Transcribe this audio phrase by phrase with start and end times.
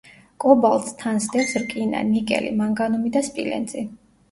[0.45, 3.89] კობალტს თან სდევს რკინა, ნიკელი, მანგანუმი და სპილენძი.